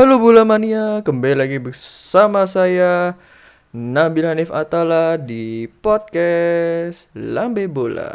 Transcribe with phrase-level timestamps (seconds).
[0.00, 3.20] Halo Bola Mania, kembali lagi bersama saya
[3.68, 8.08] Nabil Hanif Atala di podcast Lambe Bola.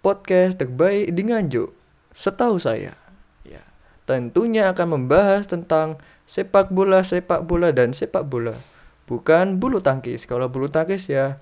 [0.00, 1.68] Podcast terbaik di Nganjuk,
[2.16, 2.96] setahu saya.
[3.44, 3.60] Ya,
[4.08, 8.56] tentunya akan membahas tentang sepak bola, sepak bola dan sepak bola.
[9.04, 10.24] Bukan bulu tangkis.
[10.24, 11.36] Kalau bulu tangkis ya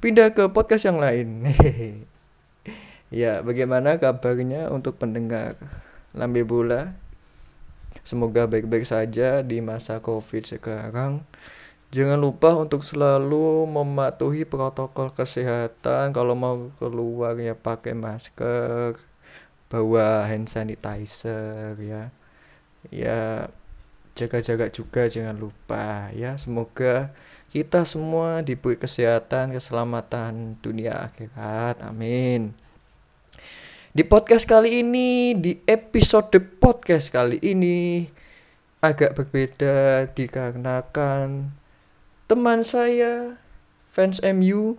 [0.00, 1.44] pindah ke podcast yang lain.
[3.14, 5.54] ya, bagaimana kabarnya untuk pendengar
[6.10, 6.98] Lambe Bola?
[8.02, 11.22] Semoga baik-baik saja di masa Covid sekarang.
[11.94, 16.10] Jangan lupa untuk selalu mematuhi protokol kesehatan.
[16.10, 18.98] Kalau mau keluar ya pakai masker,
[19.70, 22.10] bawa hand sanitizer ya.
[22.90, 23.46] Ya
[24.18, 26.34] jaga-jaga juga jangan lupa ya.
[26.34, 27.14] Semoga
[27.46, 31.78] kita semua diberi kesehatan, keselamatan dunia akhirat.
[31.86, 32.58] Amin.
[33.94, 38.10] Di podcast kali ini, di episode podcast kali ini
[38.84, 41.54] agak berbeda dikarenakan
[42.28, 43.40] teman saya
[43.88, 44.76] fans MU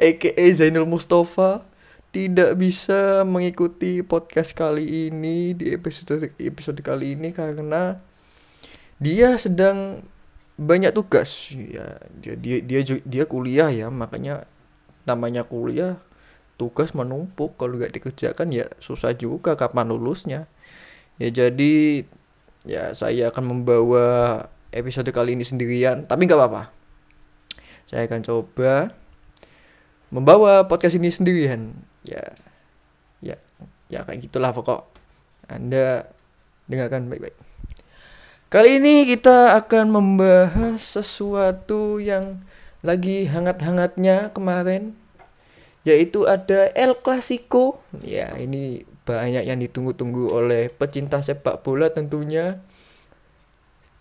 [0.00, 1.66] aka Zainul Mustafa
[2.14, 7.98] tidak bisa mengikuti podcast kali ini di episode episode kali ini karena
[9.02, 10.06] dia sedang
[10.54, 11.50] banyak tugas.
[11.50, 14.46] Ya dia dia dia dia kuliah ya makanya
[15.04, 16.00] namanya kuliah
[16.56, 17.56] tugas menumpuk.
[17.56, 20.50] Kalau nggak dikerjakan ya susah juga kapan lulusnya.
[21.20, 22.04] Ya jadi
[22.64, 24.06] ya saya akan membawa
[24.74, 26.62] episode kali ini sendirian tapi nggak apa-apa.
[27.86, 28.90] Saya akan coba
[30.10, 31.76] membawa podcast ini sendirian.
[32.02, 32.24] Ya
[33.20, 33.36] ya
[33.92, 34.90] ya kayak gitulah pokok.
[35.46, 36.08] Anda
[36.66, 37.36] dengarkan baik-baik.
[38.48, 42.46] Kali ini kita akan membahas sesuatu yang
[42.84, 44.92] lagi hangat-hangatnya kemarin
[45.88, 47.80] yaitu ada El Clasico.
[48.04, 52.60] Ya ini banyak yang ditunggu-tunggu oleh pecinta sepak bola tentunya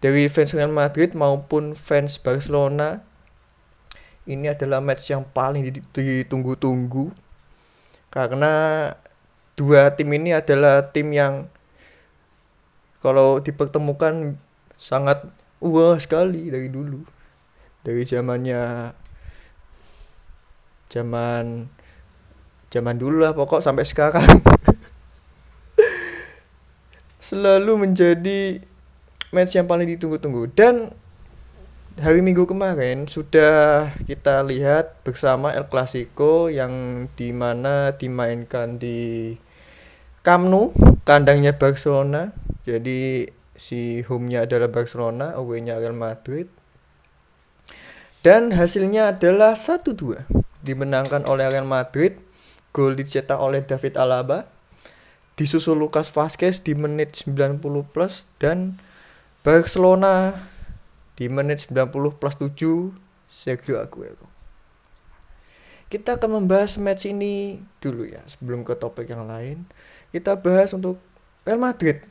[0.03, 2.99] dari fans Real Madrid maupun fans Barcelona.
[4.23, 7.11] Ini adalah match yang paling ditunggu-tunggu
[8.07, 8.87] karena
[9.59, 11.51] dua tim ini adalah tim yang
[13.03, 14.39] kalau dipertemukan
[14.79, 15.27] sangat
[15.59, 17.03] wah sekali dari dulu
[17.83, 18.95] dari zamannya
[20.87, 21.67] zaman
[22.71, 24.23] zaman dulu lah pokok sampai sekarang.
[27.27, 28.59] Selalu menjadi
[29.35, 30.49] match yang paling ditunggu-tunggu.
[30.55, 30.95] Dan
[31.99, 39.35] hari Minggu kemarin sudah kita lihat bersama El Clasico yang di mana dimainkan di
[40.23, 40.71] Camp Nou
[41.03, 42.31] kandangnya Barcelona.
[42.63, 46.62] Jadi si home-nya adalah Barcelona away-nya Real Madrid
[48.23, 50.25] dan hasilnya adalah 1-2
[50.63, 52.15] dimenangkan oleh Real Madrid
[52.71, 54.47] gol dicetak oleh David Alaba
[55.35, 57.59] disusul Lucas Vazquez di menit 90
[57.91, 58.79] plus dan
[59.43, 60.33] Barcelona
[61.19, 62.95] di menit 90 plus 7
[63.27, 64.29] Sergio Aguero.
[65.89, 69.65] Kita akan membahas match ini dulu ya sebelum ke topik yang lain.
[70.09, 70.97] Kita bahas untuk
[71.45, 72.01] Real Madrid.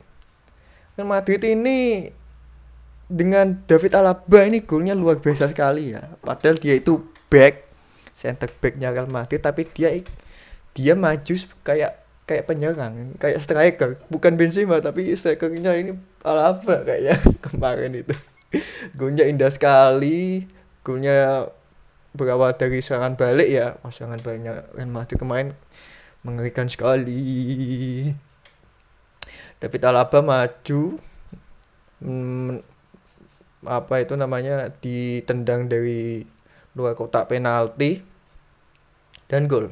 [0.95, 2.07] Real Madrid ini
[3.13, 6.01] dengan David Alaba ini golnya luar biasa sekali ya.
[6.25, 7.69] Padahal dia itu back
[8.17, 9.93] center backnya Real Madrid tapi dia
[10.73, 14.01] dia maju kayak kayak penyerang kayak striker.
[14.09, 15.93] Bukan Benzema tapi strikernya ini
[16.25, 18.17] Alaba kayaknya kemarin itu.
[18.97, 20.49] Golnya indah sekali.
[20.81, 21.47] Golnya
[22.17, 23.77] berawal dari serangan balik ya.
[23.85, 25.53] Oh, serangan baliknya Real Madrid kemarin
[26.25, 28.09] mengerikan sekali.
[29.61, 30.81] David Alaba maju
[32.01, 32.72] hmm,
[33.65, 36.23] apa itu namanya ditendang dari
[36.73, 38.01] luar kotak penalti
[39.29, 39.71] dan gol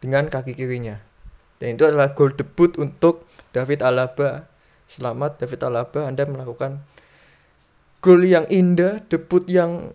[0.00, 1.00] dengan kaki kirinya.
[1.60, 4.48] Dan itu adalah gol debut untuk David Alaba.
[4.88, 6.82] Selamat David Alaba, Anda melakukan
[8.00, 9.92] gol yang indah, debut yang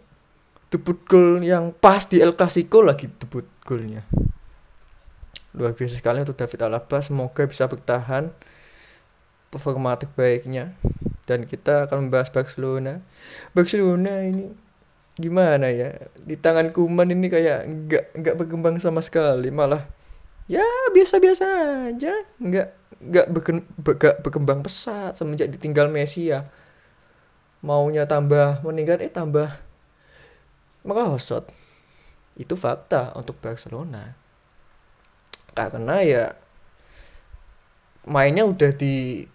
[0.70, 4.06] debut gol yang pas di El Clasico lagi debut golnya.
[5.56, 8.30] Luar biasa sekali untuk David Alaba, semoga bisa bertahan
[9.50, 10.76] performa terbaiknya
[11.26, 13.02] dan kita akan membahas Barcelona.
[13.52, 14.50] Barcelona ini
[15.18, 15.98] gimana ya?
[16.22, 19.50] Di tangan Kuman ini kayak nggak nggak berkembang sama sekali.
[19.50, 19.86] Malah
[20.46, 20.64] ya
[20.94, 21.46] biasa-biasa
[21.92, 22.14] aja.
[22.38, 22.68] Nggak
[23.02, 23.26] nggak
[23.84, 26.46] nggak berkembang pesat semenjak ditinggal Messi ya.
[27.66, 29.50] Maunya tambah meningkat eh tambah
[30.86, 31.50] merosot.
[32.38, 34.14] Itu fakta untuk Barcelona.
[35.58, 36.26] Karena ya
[38.06, 39.26] mainnya udah di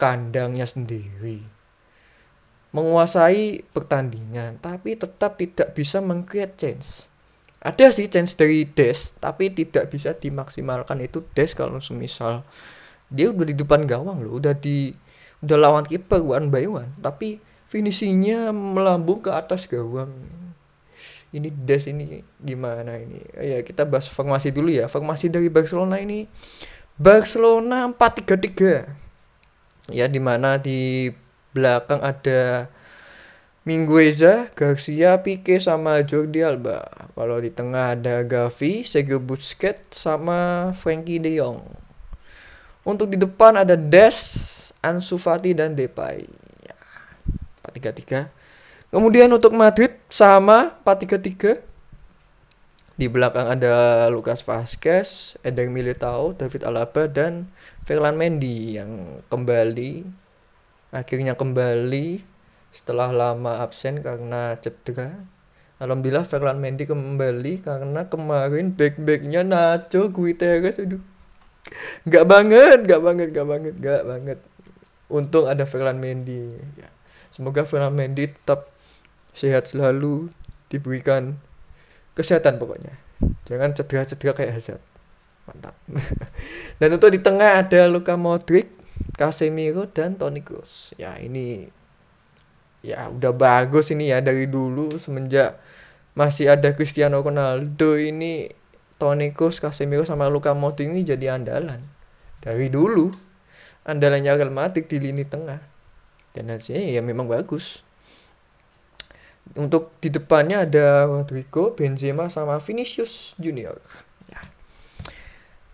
[0.00, 1.42] kandangnya sendiri.
[2.74, 7.14] Menguasai pertandingan tapi tetap tidak bisa mengcreate chance
[7.64, 12.44] ada sih chance dari Des tapi tidak bisa dimaksimalkan itu Des kalau semisal
[13.08, 14.92] dia udah di depan gawang loh udah di
[15.40, 17.40] udah lawan kiper one by one tapi
[17.72, 20.12] finishingnya melambung ke atas gawang.
[21.34, 23.18] Ini Des ini gimana ini?
[23.34, 24.86] Ya kita bahas formasi dulu ya.
[24.86, 26.30] Formasi dari Barcelona ini
[26.94, 29.03] Barcelona 4-3-3
[29.92, 31.10] ya di mana di
[31.52, 32.68] belakang ada
[33.64, 36.84] Mingueza, Garcia, Pique sama Jordi Alba.
[37.16, 41.64] Kalau di tengah ada Gavi, Sergio Busquets sama Frankie De Jong.
[42.84, 44.12] Untuk di depan ada Des,
[44.84, 46.28] Ansu Fati dan Depay.
[46.60, 46.76] Ya,
[47.72, 48.28] 4-3-3.
[48.92, 51.73] Kemudian untuk Madrid sama 4-3-3.
[52.94, 57.50] Di belakang ada Lucas Vazquez, Eder Militao, David Alaba dan
[57.82, 60.06] Ferland Mendy yang kembali
[60.94, 62.22] akhirnya kembali
[62.70, 65.26] setelah lama absen karena cedera.
[65.82, 71.02] Alhamdulillah Ferland Mendy kembali karena kemarin back-backnya Nacho Guiterres aduh.
[72.06, 74.38] Nggak banget nggak banget nggak banget nggak banget.
[75.10, 76.88] Untung ada Ferland Mendy ya.
[77.34, 78.70] semoga Ferland Mendy tetap
[79.34, 80.30] sehat selalu
[80.70, 81.42] diberikan
[82.14, 82.94] kesehatan pokoknya.
[83.44, 84.82] Jangan cedera-cedera kayak Hazard.
[85.44, 85.76] Mantap.
[86.80, 88.72] Dan untuk di tengah ada Luka Modric
[89.14, 90.94] Casemiro dan Toni Kroos.
[90.96, 91.68] Ya ini
[92.80, 94.22] ya udah bagus ini ya.
[94.24, 95.58] Dari dulu semenjak
[96.14, 98.48] masih ada Cristiano Ronaldo ini
[98.96, 101.82] Toni Kroos, Casemiro sama Luka Modric ini jadi andalan.
[102.40, 103.10] Dari dulu
[103.84, 105.60] andalannya Real Madrid di lini tengah.
[106.34, 107.86] Dan hasilnya ya memang bagus
[109.52, 113.76] untuk di depannya ada Rodrigo, Benzema sama Vinicius Junior.
[114.32, 114.40] Ya.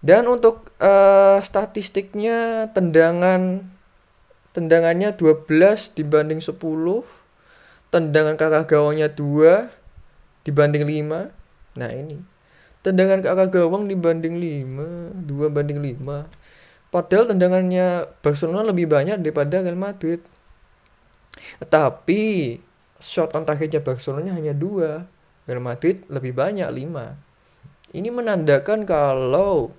[0.03, 3.63] dan untuk uh, statistiknya tendangan
[4.51, 5.47] tendangannya 12
[5.95, 6.59] dibanding 10
[7.95, 9.71] tendangan ke arah gawangnya 2
[10.43, 12.19] dibanding 5 nah ini.
[12.81, 19.63] Tendangan ke arah gawang dibanding 5 2 banding 5 padahal tendangannya Barcelona lebih banyak daripada
[19.63, 20.19] Real Madrid.
[21.63, 22.23] Tetapi
[23.00, 29.75] shot on targetnya Barcelona hanya 2 Real Madrid lebih banyak 5 ini menandakan kalau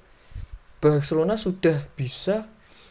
[0.82, 2.50] Barcelona sudah bisa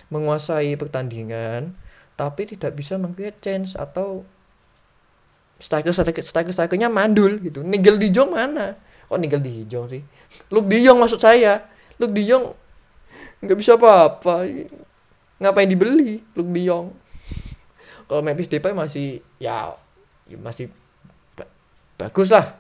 [0.09, 1.75] menguasai pertandingan
[2.15, 4.25] tapi tidak bisa mengcreate chance atau
[5.61, 7.61] striker striker striker strikernya mandul gitu.
[7.61, 8.77] Nigel Di Jong mana?
[9.09, 10.03] Oh Nigel Di Jong sih?
[10.53, 11.65] Luke Di Jong maksud saya.
[12.01, 12.45] Luke Di Jong
[13.41, 14.49] nggak bisa apa-apa.
[15.41, 16.93] Ngapain dibeli Luke Di Jong?
[18.05, 19.73] Kalau Memphis Depay masih ya,
[20.31, 20.71] ya masih
[21.35, 21.45] ba
[21.99, 22.57] bagus lah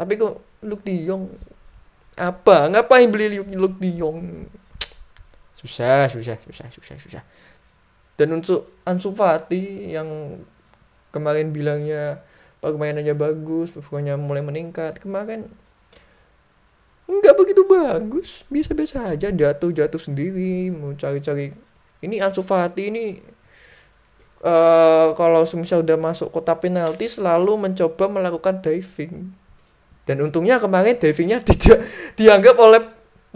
[0.00, 1.28] tapi kok Luke Di Jong
[2.16, 2.68] apa?
[2.72, 4.48] Ngapain beli Luke Di Jong?
[5.52, 7.22] Susah susah susah susah susah.
[8.16, 10.40] Dan untuk Ansu Fati yang
[11.12, 12.24] kemarin bilangnya
[12.64, 15.48] permainannya bagus performanya mulai meningkat kemarin
[17.04, 18.48] nggak begitu bagus.
[18.48, 21.52] Biasa-biasa aja jatuh jatuh sendiri mau cari-cari.
[22.00, 23.20] Ini Ansu Fati ini
[24.44, 29.32] uh, kalau semisal udah masuk kota penalti selalu mencoba melakukan diving.
[30.08, 31.84] Dan untungnya kemarin divingnya tidak
[32.16, 32.82] dianggap oleh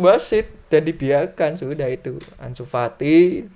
[0.01, 1.55] wasit dan dibiarkan.
[1.55, 3.47] Sudah itu Ansu Fati.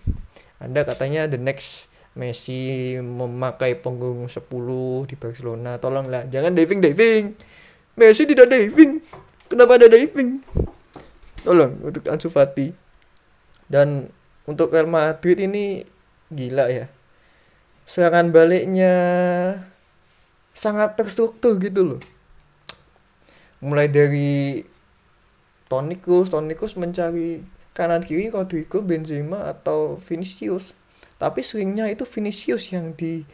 [0.62, 4.42] Anda katanya the next Messi memakai punggung 10
[5.06, 5.78] di Barcelona.
[5.78, 7.24] Tolonglah jangan diving diving.
[7.94, 8.98] Messi tidak diving.
[9.46, 10.42] Kenapa ada diving?
[11.46, 12.74] Tolong untuk Ansu Fati.
[13.70, 14.10] Dan
[14.50, 15.86] untuk Real Madrid ini
[16.28, 16.97] gila ya
[17.88, 18.94] serangan baliknya
[20.52, 22.00] sangat terstruktur gitu loh.
[23.64, 24.60] Mulai dari
[25.72, 27.40] Toni Kroos Toni Kroos mencari
[27.72, 30.76] kanan kiri Rodrigo Benzema atau Vinicius.
[31.16, 33.24] Tapi seringnya itu Vinicius yang di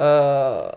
[0.00, 0.72] uh,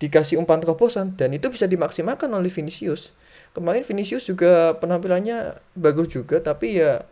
[0.00, 3.12] dikasih umpan terobosan dan itu bisa dimaksimalkan oleh Vinicius.
[3.52, 7.04] Kemarin Vinicius juga penampilannya bagus juga tapi ya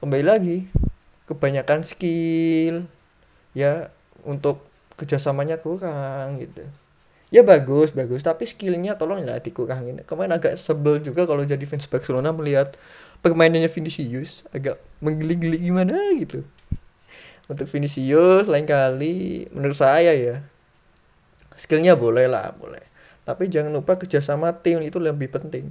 [0.00, 0.58] kembali lagi
[1.24, 2.84] kebanyakan skill
[3.56, 3.88] ya
[4.28, 4.67] untuk
[4.98, 6.66] kerjasamanya kurang gitu.
[7.30, 8.26] Ya bagus bagus.
[8.26, 10.02] Tapi skillnya tolong lah dikurangin.
[10.02, 12.74] Kemarin agak sebel juga kalau jadi fans Barcelona melihat
[13.22, 16.42] permainannya Vinicius agak menggeli-geli gimana gitu.
[17.46, 20.44] Untuk Vinicius lain kali menurut saya ya
[21.54, 22.82] skillnya boleh lah boleh.
[23.28, 25.68] Tapi jangan lupa kerjasama tim itu lebih penting.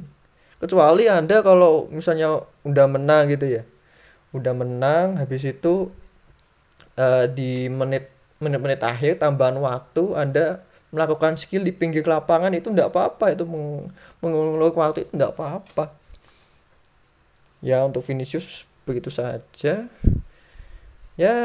[0.62, 3.64] Kecuali anda kalau misalnya udah menang gitu ya.
[4.34, 5.90] Udah menang habis itu
[6.98, 10.62] uh, di menit menit-menit akhir tambahan waktu anda
[10.94, 13.36] melakukan skill di pinggir lapangan itu tidak apa-apa.
[13.36, 13.92] Itu meng
[14.24, 15.92] mengulur waktu itu tidak apa-apa.
[17.60, 19.90] Ya untuk Vinicius begitu saja.
[21.18, 21.36] Ya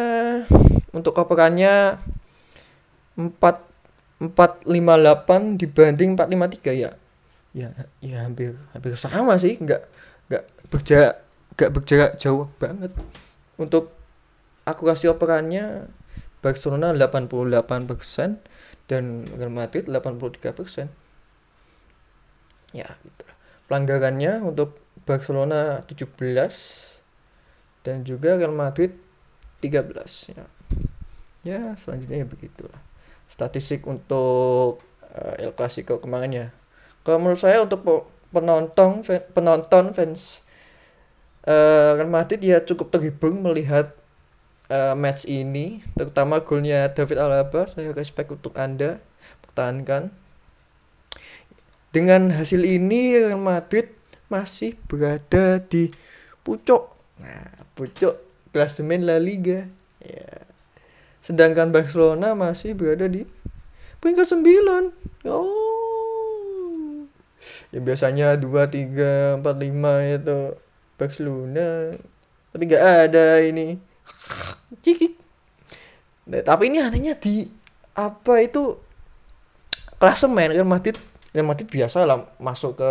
[0.93, 1.99] untuk operannya
[3.17, 3.41] 4
[4.23, 6.91] 458 dibanding 453 ya.
[7.53, 7.69] Ya
[7.99, 9.59] ya hampir hampir sama sih.
[9.59, 9.83] Nggak
[10.31, 11.17] nggak berjarak
[11.59, 12.95] nggak berjarak jauh banget.
[13.59, 13.91] Untuk
[14.63, 15.91] akurasi operannya
[16.43, 18.43] Barcelona 88%
[18.91, 20.91] dan Real Madrid 83%
[22.75, 23.25] ya gitu
[23.71, 26.13] pelanggarannya untuk Barcelona 17
[27.83, 28.95] dan juga Real Madrid
[29.63, 30.45] 13 ya.
[31.43, 32.83] Ya selanjutnya ya begitulah
[33.27, 36.47] statistik untuk uh, El Clasico kemarin ya.
[37.03, 37.83] Kalau menurut saya untuk
[38.31, 39.03] penonton
[39.35, 40.45] penonton fans
[41.49, 43.97] uh, Real Madrid ya cukup terhibur melihat
[44.73, 49.05] uh, match ini terutama golnya David Alaba saya respect untuk anda
[49.45, 50.09] pertahankan.
[51.93, 53.93] Dengan hasil ini Real Madrid
[54.33, 55.93] masih berada di
[56.41, 56.88] pucuk.
[57.21, 58.17] Nah pucuk
[58.57, 59.69] klasemen La Liga.
[60.00, 60.49] Ya.
[61.21, 63.29] Sedangkan Barcelona masih berada di
[64.00, 67.05] peringkat 9 oh.
[67.76, 68.49] Yang biasanya 2
[69.37, 70.38] 3 4 5 itu
[70.97, 71.93] Barcelona.
[72.57, 73.92] Tapi gak ada ini
[74.85, 75.16] cikik
[76.28, 77.49] nah, tapi ini anehnya di
[77.92, 78.76] apa itu
[80.00, 80.97] klasemen Real Madrid
[81.33, 82.90] Real Madrid biasa lah masuk ke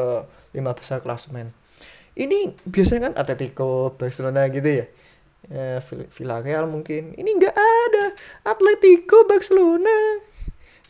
[0.57, 1.53] lima besar klasemen.
[2.17, 4.85] Ini biasanya kan Atletico Barcelona gitu ya?
[5.47, 7.13] Ya Villarreal mungkin.
[7.15, 8.05] Ini nggak ada.
[8.49, 10.25] Atletico Barcelona.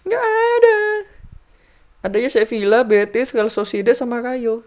[0.07, 0.79] Nggak ada.
[2.01, 4.65] Adanya Sevilla Betis Real Sociedad sama Rayo.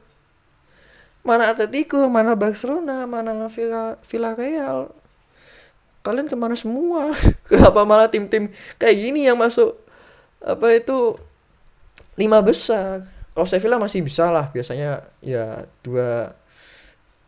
[1.26, 4.92] Mana Atletico mana Barcelona mana Villa Villarreal
[6.04, 7.10] kalian ke mana semua?
[7.50, 9.80] Kenapa malah tim-tim kayak gini yang masuk
[10.44, 11.16] apa itu
[12.20, 13.08] lima besar?
[13.34, 16.36] Kalau Sevilla masih bisa lah biasanya ya dua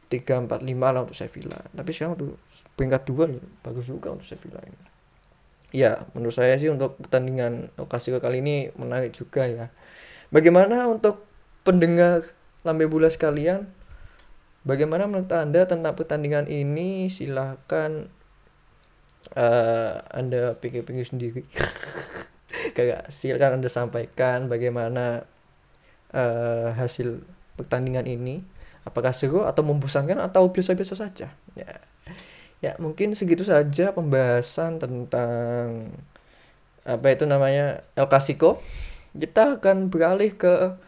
[0.06, 1.58] tiga empat lima lah untuk Sevilla.
[1.72, 2.38] Tapi sekarang tuh
[2.78, 3.26] peringkat dua
[3.64, 4.84] bagus juga untuk Sevilla ini.
[5.74, 9.66] Ya menurut saya sih untuk pertandingan lokasi kali ini menarik juga ya.
[10.30, 11.26] Bagaimana untuk
[11.66, 12.22] pendengar
[12.62, 13.66] lambe bulas kalian
[14.62, 17.10] bagaimana menurut anda tentang pertandingan ini?
[17.10, 18.10] Silahkan
[19.34, 21.42] uh, anda pikir-pikir sendiri.
[22.76, 25.26] Kayak silakan anda sampaikan bagaimana
[26.14, 27.24] uh, hasil
[27.58, 28.44] pertandingan ini.
[28.86, 31.34] Apakah seru atau membosankan atau biasa-biasa saja?
[31.58, 31.72] Ya.
[32.62, 35.90] Ya mungkin segitu saja pembahasan tentang
[36.86, 38.62] apa itu namanya El Clasico.
[39.16, 40.78] Kita akan beralih ke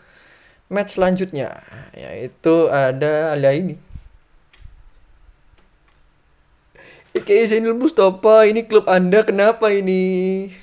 [0.69, 1.57] match selanjutnya
[1.97, 3.81] yaitu ada ada ini
[7.19, 10.55] Oke, Zainul Mustafa, ini klub Anda kenapa ini?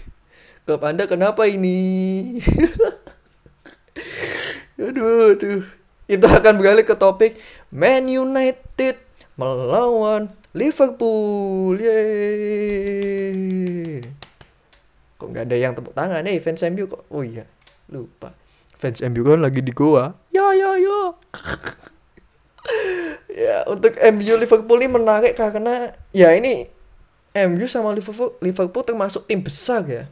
[0.63, 2.39] Klub Anda kenapa ini?
[4.79, 5.67] aduh, aduh.
[6.07, 7.35] Kita akan beralih ke topik
[7.75, 8.95] Man United
[9.35, 11.75] melawan Liverpool.
[11.75, 13.35] Yeay.
[15.19, 16.23] Kok nggak ada yang tepuk tangan?
[16.23, 17.03] Nih fans MU kok?
[17.11, 17.43] Oh iya
[17.91, 18.31] lupa.
[18.79, 20.15] Fans MU kan lagi di Goa.
[20.31, 21.19] Ya ya ya
[23.35, 26.71] ya untuk MU Liverpool ini menarik karena ya ini
[27.35, 30.07] MU sama Liverpool Liverpool termasuk tim besar ya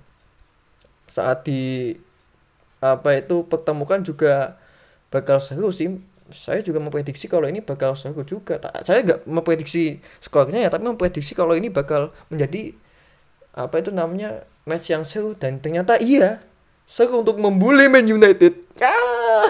[1.07, 1.95] saat di
[2.83, 4.59] apa itu pertemukan juga
[5.07, 5.87] bakal seru sih
[6.33, 8.57] saya juga memprediksi kalau ini bakal seru juga.
[8.81, 12.73] Saya nggak memprediksi skornya ya, tapi memprediksi kalau ini bakal menjadi
[13.53, 16.41] apa itu namanya match yang seru dan ternyata iya
[16.89, 18.53] seru untuk membuli Man United.
[18.81, 19.45] Ah.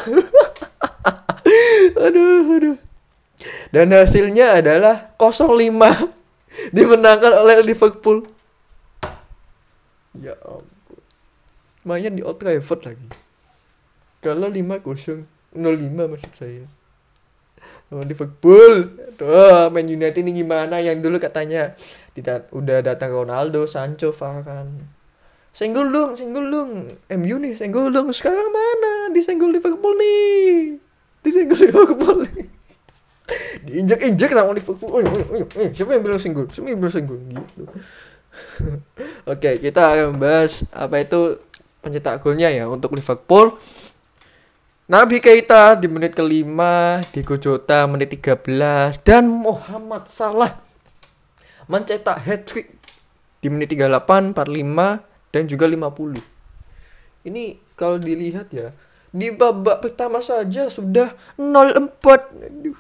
[2.06, 2.93] aduh, aduh.
[3.74, 5.74] Dan hasilnya adalah 0-5
[6.76, 8.28] dimenangkan oleh Liverpool.
[10.14, 11.02] Ya ampun.
[11.84, 13.10] Mainnya di Old Trafford lagi.
[14.24, 16.66] Kalau 5-0 05 maksud saya
[17.94, 21.78] sama Liverpool Tuh, Man United ini gimana yang dulu katanya
[22.18, 24.90] tidak udah datang Ronaldo, Sancho, Varane.
[25.54, 26.72] Senggol dong, senggol dong.
[27.14, 28.10] MU nih, senggol dong.
[28.10, 29.14] Sekarang mana?
[29.14, 30.82] Disenggol Liverpool nih.
[31.22, 32.50] Disenggol Liverpool nih.
[33.64, 35.04] Diinjek-injek sama Liverpool.
[35.72, 36.46] Siapa yang bilang senggol?
[36.52, 37.20] Siapa yang bilang senggol?
[37.24, 37.64] Gitu.
[39.34, 41.38] Oke, kita akan membahas apa itu
[41.84, 43.56] pencetak golnya ya untuk Liverpool.
[44.84, 50.60] Nabi Keita di menit kelima, Diego Jota menit 13 dan Muhammad Salah
[51.72, 52.68] mencetak hat-trick
[53.40, 56.20] di menit 38, 45 dan juga 50.
[57.24, 57.44] Ini
[57.80, 58.76] kalau dilihat ya,
[59.14, 61.96] di babak pertama saja sudah 0-4.
[62.44, 62.78] Aduh.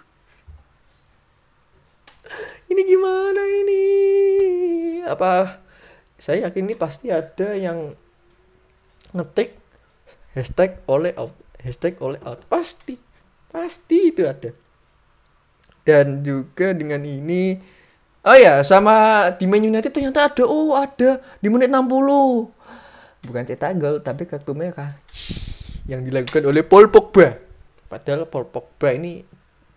[2.93, 3.85] Gimana ini?
[5.01, 5.65] Apa?
[6.21, 7.89] Saya yakin ini pasti ada yang
[9.17, 9.57] ngetik
[10.38, 12.45] hashtag oleh out hashtag oleh out.
[12.45, 13.01] Pasti
[13.50, 14.53] pasti itu ada.
[15.81, 17.57] Dan juga dengan ini
[18.29, 20.45] oh ya sama di Man United ternyata ada.
[20.45, 21.17] Oh ada.
[21.41, 21.89] Di menit 60
[23.25, 24.93] bukan cetak gol tapi kartu merah.
[25.89, 27.41] Yang dilakukan oleh Paul Pogba.
[27.89, 29.25] Padahal Paul Pogba ini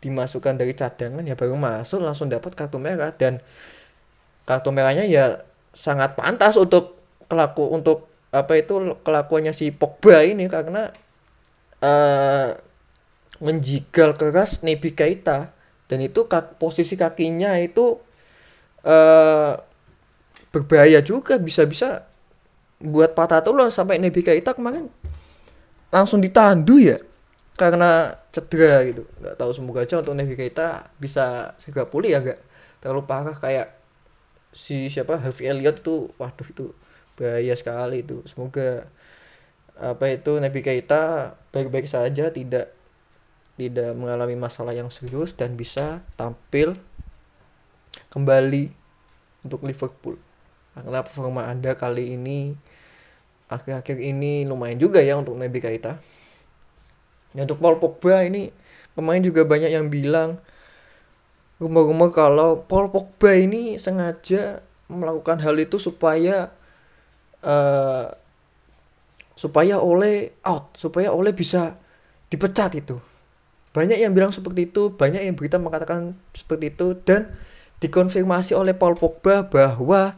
[0.07, 3.11] dimasukkan dari cadangan ya baru masuk langsung dapat kartu merah.
[3.11, 3.43] Dan
[4.47, 5.43] kartu merahnya ya
[5.75, 6.95] sangat pantas untuk
[7.27, 10.47] kelaku untuk apa itu kelakuannya si Pogba ini.
[10.47, 10.87] Karena
[11.83, 12.55] uh,
[13.43, 15.51] menjigal keras Nabi Keita.
[15.91, 17.99] Dan itu kak, posisi kakinya itu
[18.87, 19.55] uh,
[20.55, 21.43] berbahaya juga.
[21.43, 22.07] Bisa-bisa
[22.79, 24.87] buat patah tulang sampai Nabi Keita kemarin
[25.91, 27.01] langsung ditandu ya
[27.57, 29.09] karena cedera gitu.
[29.21, 32.41] Nggak tahu semoga aja untuk Keita bisa segera pulih ya gak
[32.85, 33.73] terlalu parah kayak
[34.53, 36.77] si siapa Harvey Elliott itu waduh itu
[37.17, 38.21] bahaya sekali itu.
[38.29, 38.87] Semoga
[39.77, 42.77] apa itu Keita baik-baik saja tidak
[43.57, 46.77] tidak mengalami masalah yang serius dan bisa tampil
[48.13, 48.69] kembali
[49.49, 50.21] untuk Liverpool.
[50.77, 52.53] Karena performa anda kali ini
[53.49, 56.16] akhir-akhir ini lumayan juga ya untuk Nabi Keita
[57.37, 58.49] ya, untuk Paul Pogba ini
[58.97, 60.41] pemain juga banyak yang bilang
[61.61, 66.53] rumor-rumor kalau Paul Pogba ini sengaja melakukan hal itu supaya
[67.45, 68.09] uh,
[69.37, 71.77] supaya oleh out supaya oleh bisa
[72.33, 72.97] dipecat itu.
[73.77, 77.37] Banyak yang bilang seperti itu banyak yang berita mengatakan seperti itu dan
[77.85, 80.17] dikonfirmasi oleh Paul Pogba bahwa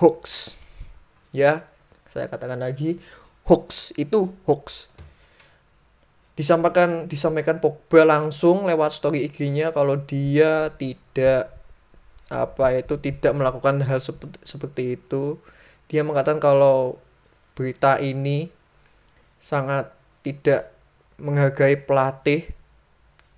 [0.00, 0.56] hoax.
[1.28, 1.68] Ya
[2.08, 2.96] saya katakan lagi
[3.44, 4.87] hoax itu hoax
[6.38, 11.50] disampaikan disampaikan Pogba langsung lewat story IG-nya kalau dia tidak
[12.30, 15.42] apa itu tidak melakukan hal seperti, seperti itu.
[15.90, 17.02] Dia mengatakan kalau
[17.58, 18.54] berita ini
[19.42, 19.90] sangat
[20.22, 20.70] tidak
[21.18, 22.46] menghargai pelatih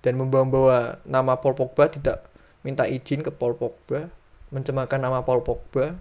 [0.05, 2.29] dan membawa-bawa nama Paul Pogba tidak
[2.61, 4.13] minta izin ke Paul Pogba
[4.53, 5.97] mencemarkan nama Paul Pogba.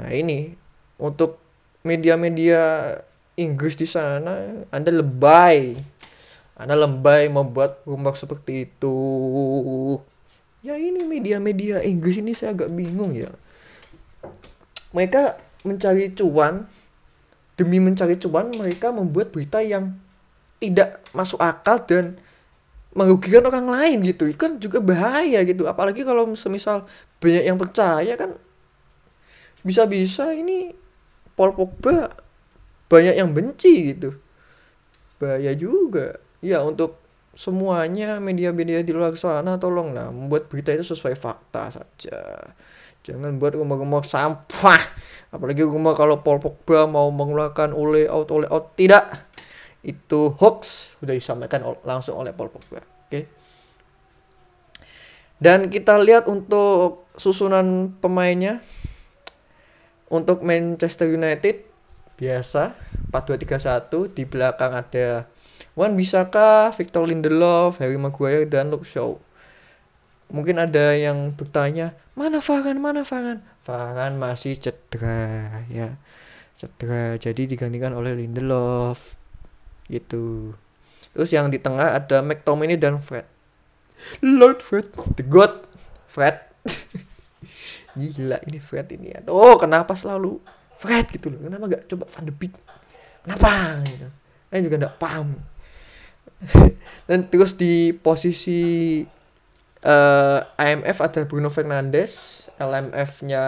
[0.00, 0.56] Nah ini
[0.96, 1.36] untuk
[1.84, 2.96] media-media
[3.36, 5.74] Inggris di sana Anda lebay
[6.54, 8.96] Anda lebay membuat rumor seperti itu.
[10.62, 13.28] Ya ini media-media Inggris ini saya agak bingung ya.
[14.94, 15.36] Mereka
[15.66, 16.70] mencari cuan
[17.58, 19.98] demi mencari cuan mereka membuat berita yang
[20.62, 22.16] tidak masuk akal dan
[22.94, 24.30] merugikan orang lain gitu.
[24.38, 25.66] Kan juga bahaya gitu.
[25.66, 26.86] Apalagi kalau semisal
[27.18, 28.38] banyak yang percaya kan
[29.66, 30.70] bisa-bisa ini
[31.34, 32.14] Paul Pogba
[32.86, 34.14] banyak yang benci gitu.
[35.18, 37.00] Bahaya juga ya untuk
[37.32, 42.20] semuanya media-media di luar sana tolonglah membuat berita itu sesuai fakta saja
[43.00, 44.78] jangan buat rumor-rumor sampah
[45.32, 49.32] apalagi rumor kalau Paul Pogba mau mengeluarkan oleh out oleh out tidak
[49.84, 52.80] itu hoax sudah disampaikan langsung oleh Paul Pogba.
[52.80, 52.88] Oke.
[53.12, 53.24] Okay?
[55.36, 58.64] Dan kita lihat untuk susunan pemainnya
[60.08, 61.68] untuk Manchester United
[62.16, 62.72] biasa
[63.12, 65.28] 4-2-3-1 di belakang ada
[65.74, 69.18] Wan Bisaka, Victor Lindelof, Harry Maguire dan Luke Shaw.
[70.30, 73.42] Mungkin ada yang bertanya, mana Farhan, mana Farhan?
[73.66, 75.98] Farhan masih cedera ya.
[76.54, 79.18] Cedera, jadi digantikan oleh Lindelof
[79.90, 80.54] gitu.
[81.10, 83.26] Terus yang di tengah ada McTominay dan Fred.
[84.22, 84.94] Lord Fred.
[85.18, 85.66] The God
[86.06, 86.38] Fred.
[87.98, 90.38] Gila ini Fred ini oh kenapa selalu
[90.78, 91.38] Fred gitu loh?
[91.42, 92.54] Kenapa gak coba Van de Beek?
[93.22, 94.08] Kenapa gitu?
[94.50, 95.38] Saya juga gak paham
[97.08, 99.02] dan terus di posisi
[99.84, 103.44] uh, eh, IMF ada Bruno Fernandes LMF nya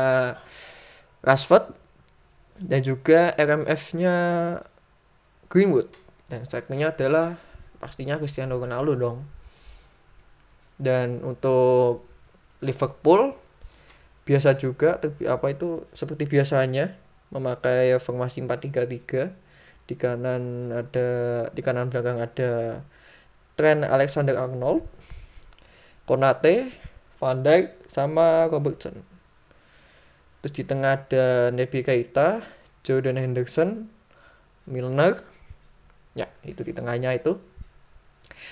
[1.22, 1.74] Rashford
[2.60, 4.14] dan juga RMF nya
[5.50, 5.88] Greenwood.
[6.26, 7.38] Dan strikernya adalah
[7.78, 9.18] pastinya Cristiano Ronaldo dong.
[10.76, 12.04] Dan untuk
[12.60, 13.36] Liverpool
[14.26, 14.98] biasa juga
[15.30, 16.98] apa itu seperti biasanya
[17.30, 19.45] memakai formasi 4-3-3
[19.86, 21.08] di kanan ada
[21.54, 22.82] di kanan belakang ada
[23.54, 24.82] Trent Alexander Arnold
[26.04, 26.70] Konate
[27.22, 28.98] Van Dijk sama Robertson
[30.42, 32.42] terus di tengah ada Naby Keita
[32.82, 33.86] Jordan Henderson
[34.66, 35.22] Milner
[36.18, 37.38] ya itu di tengahnya itu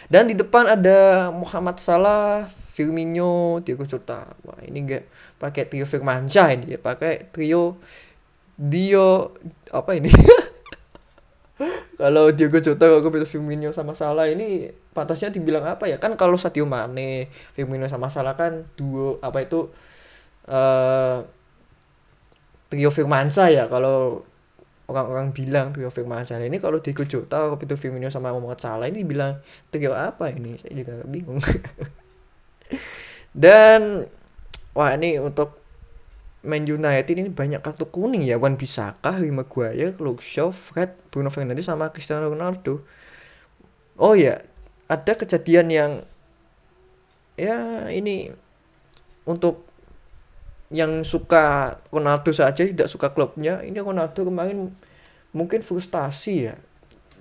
[0.07, 4.33] dan di depan ada Muhammad Salah, Firmino, Diego Jota.
[4.45, 5.05] Wah, ini enggak
[5.41, 7.81] pakai trio Firmansyah ini ya, pakai trio
[8.55, 9.35] Dio
[9.73, 10.13] apa ini?
[11.95, 16.03] kalau Diego Jota kalau pilih Firmino sama Salah ini pantasnya dibilang apa ya?
[16.03, 19.71] Kan kalau Sadio Mane, Firmino sama Salah kan duo apa itu
[20.51, 21.23] uh,
[22.67, 24.27] trio Firmansyah ya kalau
[24.91, 29.07] orang-orang bilang trio Firmansyah ini kalau Diego Jota kalau itu Firmino sama Muhammad Salah ini
[29.07, 29.39] bilang
[29.71, 30.59] trio apa ini?
[30.59, 31.39] Saya juga bingung.
[33.35, 34.11] Dan
[34.75, 35.64] wah ini untuk
[36.45, 38.37] Man United ini banyak kartu kuning ya.
[38.37, 42.85] Wan Bisaka, Harry Maguire, Luke Shaw, Fred, Bruno Fernandes sama Cristiano Ronaldo.
[43.97, 44.37] Oh ya
[44.91, 45.93] ada kejadian yang
[47.41, 48.31] ya ini
[49.25, 49.65] untuk
[50.75, 53.65] yang suka Ronaldo saja tidak suka klubnya.
[53.65, 54.75] Ini Ronaldo kemarin
[55.33, 56.55] mungkin frustasi ya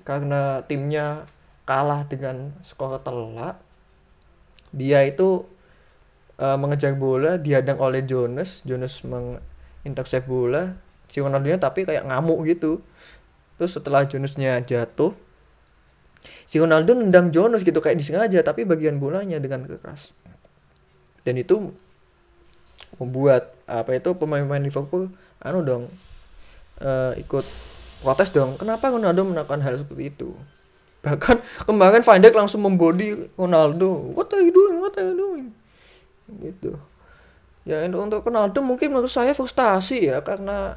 [0.03, 1.23] karena timnya
[1.63, 3.61] kalah dengan skor telak.
[4.73, 5.45] Dia itu
[6.39, 8.65] uh, mengejar bola dihadang oleh Jonas.
[8.65, 10.77] Jonas mengintercept bola
[11.09, 12.81] si Ronaldo nya tapi kayak ngamuk gitu.
[13.59, 15.13] Terus setelah Jonasnya jatuh
[16.47, 20.15] si Ronaldo nendang Jonas gitu kayak disengaja tapi bagian bolanya dengan keras.
[21.23, 21.71] Dan itu
[22.97, 25.09] membuat apa itu pemain-pemain Liverpool
[25.41, 25.83] anu dong
[26.83, 27.41] uh, ikut
[28.05, 30.29] protes dong kenapa Ronaldo melakukan hal seperti itu?
[31.03, 34.15] Bahkan kemarin Van Dijk langsung membody Ronaldo.
[34.15, 34.79] What are you doing?
[34.79, 35.62] What are you doing
[36.41, 36.79] gitu.
[37.63, 40.75] Ya untuk Ronaldo mungkin menurut saya frustasi ya karena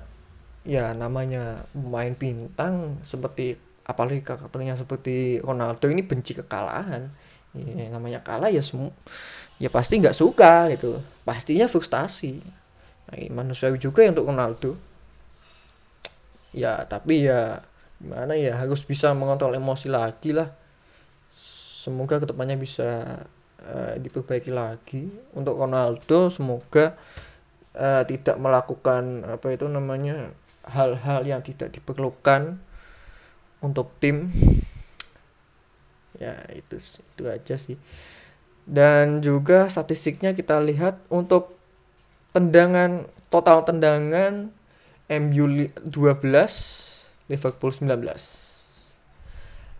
[0.62, 7.10] ya namanya pemain bintang seperti apalagi karakternya seperti Ronaldo ini benci kekalahan.
[7.56, 8.92] Ya, namanya kalah ya semua
[9.56, 11.00] ya pasti nggak suka gitu.
[11.24, 12.44] Pastinya frustasi.
[13.08, 14.76] Nah, manusiawi juga ya untuk Ronaldo.
[16.52, 17.64] Ya tapi ya
[17.96, 20.52] gimana ya harus bisa mengontrol emosi lagi lah.
[21.32, 23.24] Semoga ke depannya bisa
[23.62, 25.08] uh, diperbaiki lagi.
[25.32, 26.96] Untuk Ronaldo semoga
[27.76, 30.32] uh, tidak melakukan apa itu namanya
[30.66, 32.58] hal-hal yang tidak diperlukan
[33.62, 34.32] untuk tim.
[36.16, 37.76] Ya itu itu aja sih.
[38.66, 41.54] Dan juga statistiknya kita lihat untuk
[42.34, 44.50] tendangan total tendangan
[45.06, 45.86] MU 12
[47.30, 47.94] Liverpool 19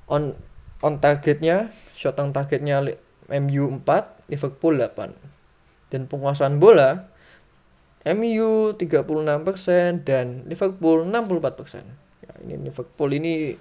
[0.07, 0.39] on
[0.83, 2.79] on targetnya shot on targetnya
[3.31, 7.11] MU 4 Liverpool 8 dan penguasaan bola
[8.07, 11.83] MU 36% dan Liverpool 64%.
[12.23, 13.59] Ya, ini Liverpool ini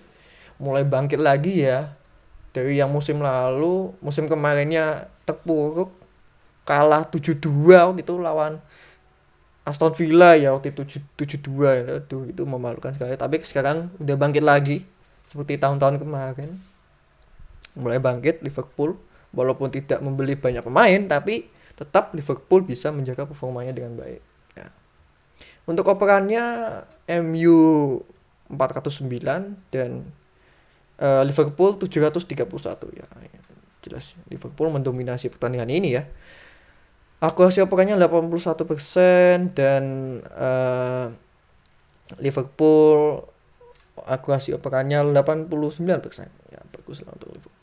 [0.62, 1.98] mulai bangkit lagi ya.
[2.54, 5.90] Dari yang musim lalu, musim kemarinnya terpuruk
[6.64, 8.62] kalah 7-2 waktu itu lawan
[9.66, 11.84] Aston Villa ya waktu itu 7-2 ya.
[12.06, 13.18] Aduh, itu memalukan sekali.
[13.18, 14.86] Tapi sekarang udah bangkit lagi
[15.26, 16.54] seperti tahun-tahun kemarin.
[17.74, 18.94] Mulai bangkit Liverpool
[19.36, 24.36] walaupun tidak membeli banyak pemain tapi tetap Liverpool bisa menjaga performanya dengan baik.
[25.66, 26.46] Untuk operannya
[27.26, 27.58] MU
[28.54, 30.06] 409 dan
[31.02, 32.46] uh, Liverpool 731
[32.94, 33.06] ya.
[33.82, 36.06] Jelas Liverpool mendominasi pertandingan ini ya.
[37.18, 39.84] Akurasi operannya 81% dan
[40.38, 41.10] uh,
[42.22, 43.26] Liverpool
[44.06, 45.50] akurasi operannya 89%.
[46.54, 47.55] Ya, bagus lah untuk Liverpool.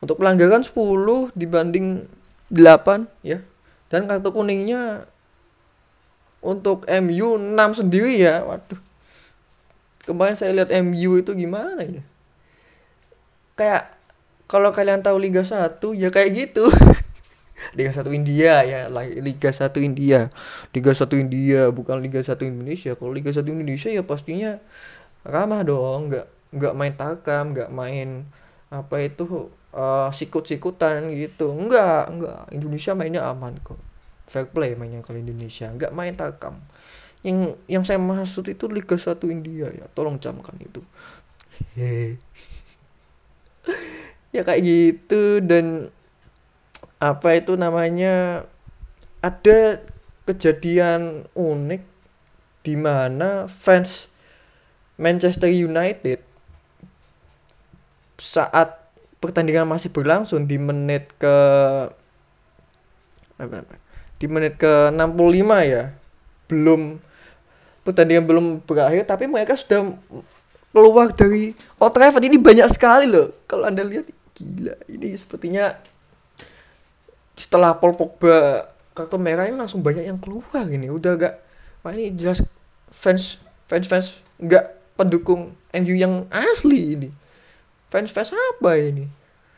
[0.00, 2.04] Untuk pelanggaran 10 dibanding
[2.52, 3.40] 8 ya.
[3.88, 5.06] Dan kartu kuningnya
[6.44, 8.44] untuk MU 6 sendiri ya.
[8.44, 8.80] Waduh.
[10.06, 12.02] Kemarin saya lihat MU itu gimana ya?
[13.58, 13.96] Kayak
[14.46, 16.66] kalau kalian tahu Liga 1 ya kayak gitu.
[17.76, 18.80] Liga 1 India ya.
[19.18, 20.30] Liga 1 India.
[20.70, 22.94] Liga 1 India bukan Liga 1 Indonesia.
[22.94, 24.62] Kalau Liga 1 Indonesia ya pastinya
[25.26, 26.12] ramah dong.
[26.12, 28.24] Nggak nggak main takam nggak main
[28.70, 31.52] apa itu uh, sikut-sikutan gitu.
[31.52, 32.48] Enggak enggak.
[32.50, 33.78] Indonesia mainnya aman kok.
[34.26, 35.68] Fair play mainnya kalau Indonesia.
[35.68, 36.58] Nggak main takam.
[37.20, 39.86] Yang yang saya maksud itu Liga 1 India ya.
[39.92, 40.80] Tolong camkan itu.
[44.34, 45.40] Ya kayak gitu.
[45.40, 45.88] Dan
[47.00, 48.44] apa itu namanya
[49.24, 49.80] ada
[50.28, 51.82] kejadian unik
[52.66, 54.12] di mana fans
[55.00, 56.20] Manchester United
[58.20, 58.85] saat
[59.26, 61.36] pertandingan masih berlangsung di menit ke
[64.16, 65.02] di menit ke 65
[65.66, 65.92] ya.
[66.46, 67.02] Belum
[67.82, 69.92] pertandingan belum berakhir tapi mereka sudah
[70.70, 72.24] keluar dari Old Trafford.
[72.24, 73.34] Ini banyak sekali loh.
[73.50, 74.06] Kalau anda lihat
[74.38, 75.74] gila ini sepertinya
[77.36, 80.88] setelah Paul Pogba kartu merah ini langsung banyak yang keluar ini.
[80.88, 81.34] Udah gak
[81.84, 82.40] wah ini jelas
[82.88, 84.06] fans fans fans
[84.40, 87.08] nggak pendukung MU yang asli ini
[87.90, 89.06] fans fans apa ini?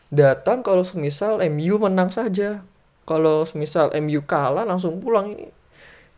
[0.09, 2.65] Datang kalau semisal MU menang saja.
[3.09, 5.33] Kalau misal MU kalah langsung pulang.
[5.33, 5.49] Ini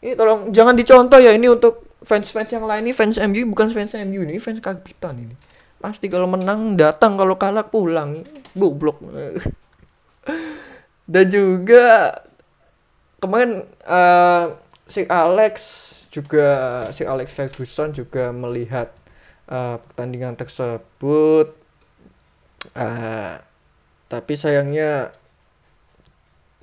[0.01, 3.93] ini tolong jangan dicontoh ya ini untuk fans-fans yang lain ini fans MU bukan fans
[4.01, 5.37] MU ini fans kapitan ini.
[5.77, 8.25] Pasti kalau menang datang kalau kalah pulang.
[8.57, 9.05] Goblok.
[11.13, 12.11] Dan juga
[13.21, 14.57] kemarin uh,
[14.89, 15.55] si Alex
[16.11, 16.49] juga
[16.91, 18.91] si Alex Ferguson juga melihat
[19.47, 21.60] uh, pertandingan tersebut
[22.77, 23.35] uh,
[24.11, 25.15] tapi sayangnya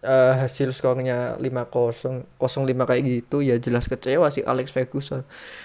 [0.04, 5.24] uh, hasil skornya 5-0 0-5 kayak gitu ya jelas kecewa sih Alex Ferguson.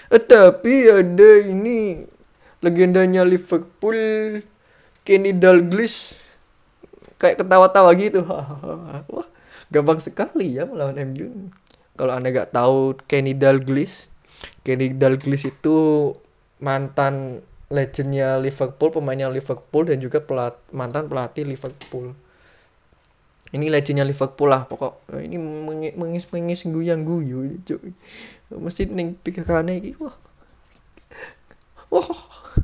[0.09, 2.07] Eh, tapi ada ini
[2.63, 3.99] legendanya Liverpool
[5.03, 6.15] Kenny Dalglish
[7.19, 9.27] kayak ketawa-tawa gitu wah
[9.71, 11.51] gampang sekali ya melawan MU
[11.99, 14.07] kalau anda nggak tahu Kenny Dalglish
[14.63, 16.11] Kenny Dalglish itu
[16.63, 22.13] mantan legendnya Liverpool pemainnya Liverpool dan juga pelat mantan pelatih Liverpool.
[23.53, 25.09] Ini legendnya Liverpool lah pokok.
[25.17, 25.37] Ini
[25.97, 27.57] mengis mengis guyang guyu
[28.53, 30.15] mesti neng pikirannya gitu wah.
[31.89, 32.09] Wah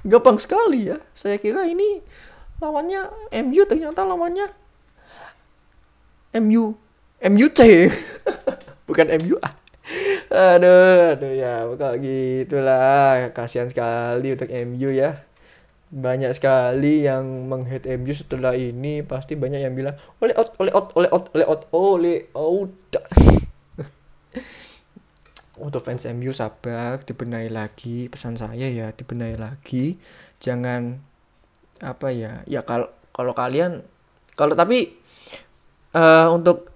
[0.06, 1.02] gampang sekali ya.
[1.18, 2.06] Saya kira ini
[2.62, 3.10] lawannya
[3.50, 4.46] MU ternyata lawannya
[6.38, 6.78] MU
[7.20, 7.60] MUC
[8.88, 9.54] bukan MU ah
[10.30, 13.34] aduh aduh ya kok gitulah.
[13.34, 15.26] Kasihan sekali untuk MU ya.
[15.90, 19.02] Banyak sekali yang menghead MU setelah ini.
[19.02, 22.72] Pasti banyak yang bilang oleh out oleh out oleh out oleh out oleh out.
[25.60, 28.08] Untuk fans MU sabar dibenahi lagi.
[28.08, 30.00] Pesan saya ya dibenahi lagi.
[30.40, 31.04] Jangan
[31.84, 33.84] apa ya ya kalau kalau kalian
[34.36, 35.00] kalau tapi
[35.96, 36.72] uh, untuk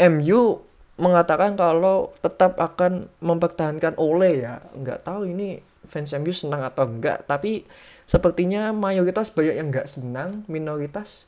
[0.00, 0.71] MU
[1.02, 4.62] mengatakan kalau tetap akan mempertahankan Ole ya.
[4.78, 7.66] Nggak tahu ini fans MU senang atau enggak tapi
[8.06, 11.26] sepertinya mayoritas banyak yang nggak senang minoritas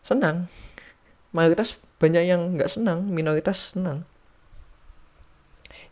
[0.00, 0.48] senang.
[1.36, 4.08] Mayoritas banyak yang nggak senang minoritas senang.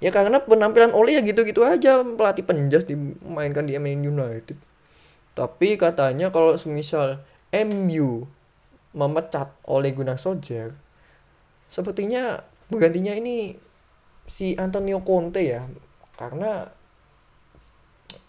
[0.00, 4.56] Ya karena penampilan Ole ya gitu-gitu aja pelatih penjas dimainkan di Man United.
[5.36, 7.20] Tapi katanya kalau semisal
[7.52, 8.24] MU
[8.96, 10.72] memecat oleh Gunnar Solskjaer
[11.68, 13.54] sepertinya penggantinya ini
[14.26, 15.66] si Antonio Conte ya
[16.18, 16.66] karena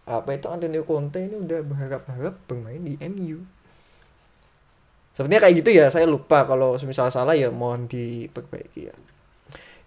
[0.07, 3.43] apa itu Antonio Conte ini udah berharap-harap bermain di MU
[5.17, 8.95] sebenarnya kayak gitu ya saya lupa kalau misal salah ya mohon diperbaiki ya.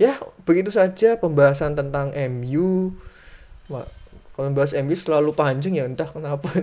[0.00, 0.16] Ya
[0.48, 2.96] begitu saja pembahasan tentang MU
[3.70, 3.86] Wah,
[4.34, 6.50] kalau bahas MU selalu panjang ya entah kenapa.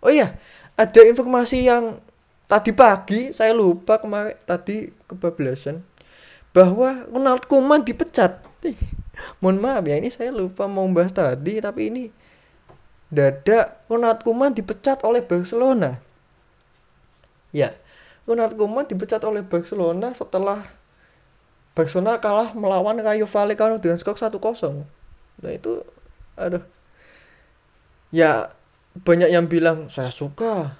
[0.00, 0.32] Oh iya
[0.80, 2.00] ada informasi yang
[2.48, 5.82] tadi pagi saya lupa kemarin tadi kebablasan.
[6.54, 8.42] Bahwa Ronald Koeman dipecat.
[9.40, 12.04] Mohon maaf ya ini saya lupa mau bahas tadi tapi ini
[13.12, 15.98] dada Ronald Koeman dipecat oleh Barcelona.
[17.50, 17.74] Ya
[18.24, 20.62] Ronald Koeman dipecat oleh Barcelona setelah
[21.74, 24.38] Barcelona kalah melawan Rayo Vallecano dengan skor 1-0
[25.40, 25.80] nah itu
[26.36, 26.60] aduh.
[28.12, 28.52] Ya
[28.98, 30.76] banyak yang bilang saya suka.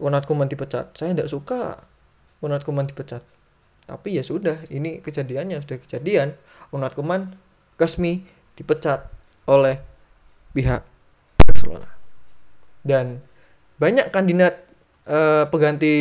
[0.00, 0.90] Ronald Koeman dipecat.
[0.98, 1.86] Saya tidak suka.
[2.42, 3.22] Ronald Koeman dipecat
[3.84, 6.36] tapi ya sudah ini kejadiannya sudah kejadian.
[6.72, 7.36] Ronald Koeman
[7.76, 8.24] resmi
[8.56, 9.06] dipecat
[9.44, 9.78] oleh
[10.56, 10.82] pihak
[11.44, 11.90] Barcelona.
[12.80, 13.20] Dan
[13.76, 14.64] banyak kandidat
[15.08, 15.94] uh, pengganti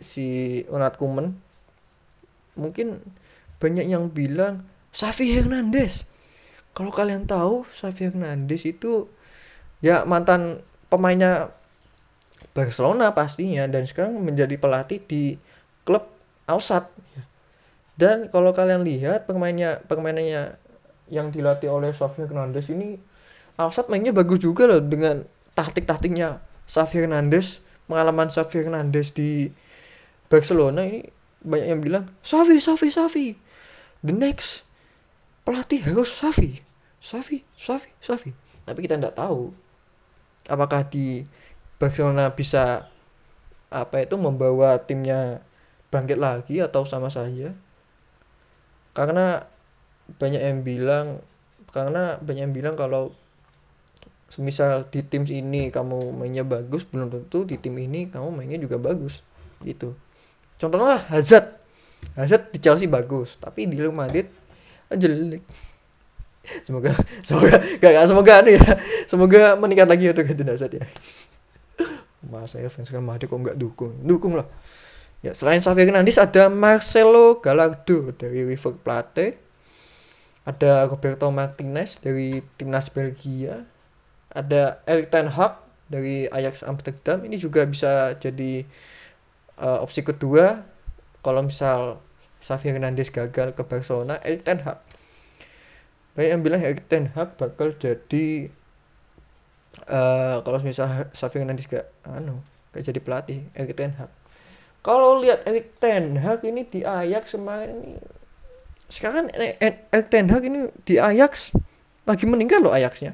[0.00, 1.32] si Ronald Koeman
[2.58, 3.00] mungkin
[3.62, 6.04] banyak yang bilang Xavi Hernandez.
[6.74, 9.08] Kalau kalian tahu Xavi Hernandez itu
[9.80, 11.54] ya mantan pemainnya
[12.54, 13.66] Barcelona pastinya.
[13.70, 15.38] Dan sekarang menjadi pelatih di
[15.86, 16.06] klub
[16.48, 16.88] Alsat
[17.98, 20.54] dan kalau kalian lihat pemainnya pemainnya
[21.10, 22.94] yang dilatih oleh Xavi Hernandez ini
[23.58, 25.26] Alsat mainnya bagus juga loh dengan
[25.58, 26.38] taktik-taktiknya.
[26.70, 27.58] Xavi Hernandez
[27.90, 29.50] pengalaman Xavi Hernandez di
[30.30, 31.02] Barcelona ini
[31.42, 33.26] banyak yang bilang Xavi Xavi Xavi
[34.06, 34.62] the next
[35.42, 36.62] pelatih harus Xavi
[37.02, 38.30] Xavi Xavi Xavi.
[38.62, 39.50] Tapi kita tidak tahu
[40.46, 41.26] apakah di
[41.82, 42.86] Barcelona bisa
[43.74, 45.42] apa itu membawa timnya
[45.90, 47.58] bangkit lagi atau sama saja
[48.98, 49.46] karena
[50.18, 51.22] banyak yang bilang
[51.70, 53.14] karena banyak yang bilang kalau
[54.26, 58.82] semisal di tim ini kamu mainnya bagus belum tentu di tim ini kamu mainnya juga
[58.82, 59.22] bagus
[59.62, 59.94] gitu.
[60.58, 61.54] Contohnya Hazard.
[62.18, 64.26] Hazard di Chelsea bagus tapi di Real Madrid
[64.90, 65.46] jelek.
[66.66, 66.90] Semoga
[67.22, 68.64] semoga gak, gak semoga anu ya
[69.04, 70.84] semoga meningkat lagi untuk Hazard ya.
[72.32, 73.94] Mas saya fans Real Madrid kok nggak dukung?
[74.02, 74.48] Dukung lah
[75.18, 79.38] ya selain Xavi Hernandez ada Marcelo Gallardo dari River Plate.
[80.48, 83.68] Ada Roberto Martinez dari timnas Belgia.
[84.32, 85.60] Ada Erik ten Hag
[85.92, 87.20] dari Ajax Amsterdam.
[87.20, 88.64] Ini juga bisa jadi
[89.60, 90.64] uh, opsi kedua
[91.20, 92.00] kalau misal
[92.40, 94.80] Xavi Hernandez gagal ke Barcelona Erik ten Hag.
[96.16, 98.48] Banyak yang bilang Erik ten Hag bakal jadi
[99.86, 102.40] uh, kalau misalnya Xavi Hernandez gak anu
[102.72, 104.10] gak jadi pelatih Erik Ten Hag
[104.80, 107.98] kalau lihat Erik Ten Hag ini di Ajax kemarin ini
[108.88, 111.52] sekarang Erik Ten Hag ini di Ajax
[112.08, 113.12] lagi meninggal loh Ajaxnya.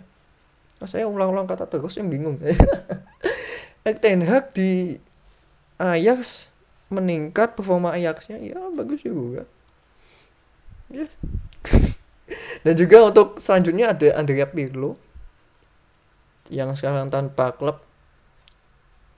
[0.78, 2.38] Nah, saya ulang-ulang kata terus yang bingung.
[3.84, 5.02] Erik Ten Hag di
[5.82, 6.46] Ajax
[6.94, 9.50] meningkat performa Ajaxnya ya bagus juga.
[10.94, 11.10] Ya.
[12.64, 14.94] Dan juga untuk selanjutnya ada Andrea Pirlo
[16.54, 17.82] yang sekarang tanpa klub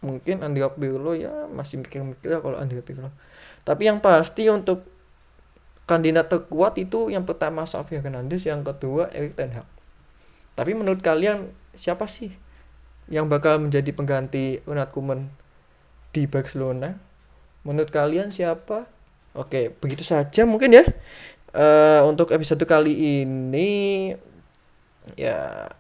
[0.07, 3.11] mungkin Andrea Pirlo ya masih mikir-mikir ya kalau Andrea Pirlo
[3.66, 4.87] tapi yang pasti untuk
[5.90, 9.66] kandidat terkuat itu yang pertama Xavi Hernandez yang kedua Erik Ten Hag.
[10.59, 12.35] Tapi menurut kalian siapa sih
[13.07, 15.31] yang bakal menjadi pengganti Ronald Koeman
[16.11, 16.95] di Barcelona?
[17.62, 18.87] Menurut kalian siapa?
[19.35, 20.87] Oke begitu saja mungkin ya.
[21.57, 24.12] Uh, untuk episode kali ini
[25.19, 25.71] ya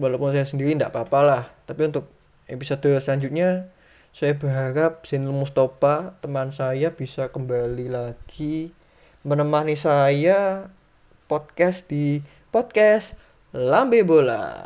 [0.00, 1.44] walaupun saya sendiri tidak apa-apa lah.
[1.68, 2.08] Tapi untuk
[2.48, 3.68] episode selanjutnya
[4.10, 8.72] saya berharap Sinul Mustafa teman saya bisa kembali lagi
[9.22, 10.72] menemani saya
[11.28, 13.14] podcast di podcast
[13.52, 14.64] Lambe Bola.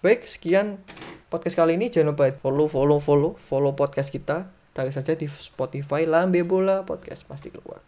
[0.00, 0.80] Baik sekian
[1.28, 1.92] podcast kali ini.
[1.92, 4.48] Jangan lupa follow follow follow follow podcast kita.
[4.72, 7.84] Cari saja di Spotify Lambe Bola podcast pasti keluar.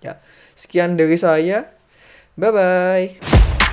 [0.00, 0.18] Ya
[0.56, 1.68] sekian dari saya.
[2.36, 3.65] Bye bye